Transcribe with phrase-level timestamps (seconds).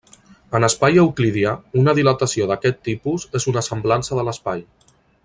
[0.59, 1.51] En espai euclidià,
[1.83, 4.69] una dilatació d'aquest tipus és una semblança de l'espai.